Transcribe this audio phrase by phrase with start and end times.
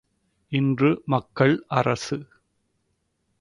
[0.51, 2.17] இன்று மக்கள் அரசு!